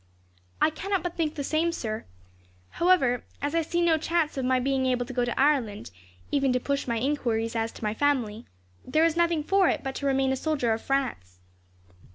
"I 0.59 0.71
cannot 0.71 1.03
but 1.03 1.15
think 1.15 1.35
the 1.35 1.43
same, 1.43 1.71
sir. 1.71 2.05
However, 2.71 3.23
as 3.39 3.53
I 3.53 3.61
see 3.61 3.83
no 3.83 3.99
chance 3.99 4.35
of 4.35 4.43
my 4.43 4.59
being 4.59 4.87
able 4.87 5.05
to 5.05 5.13
go 5.13 5.23
to 5.25 5.39
Ireland, 5.39 5.91
even 6.31 6.51
to 6.53 6.59
push 6.59 6.87
my 6.87 6.97
enquiries 6.97 7.55
as 7.55 7.71
to 7.73 7.83
my 7.83 7.93
family, 7.93 8.47
there 8.83 9.05
is 9.05 9.15
nothing 9.15 9.43
for 9.43 9.69
it 9.69 9.83
but 9.83 9.93
to 9.97 10.07
remain 10.07 10.31
a 10.31 10.35
soldier 10.35 10.73
of 10.73 10.81
France." 10.81 11.37